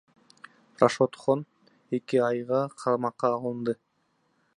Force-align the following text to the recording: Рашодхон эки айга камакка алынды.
Рашодхон 0.79 1.41
эки 1.97 2.19
айга 2.29 2.61
камакка 2.85 3.33
алынды. 3.37 3.77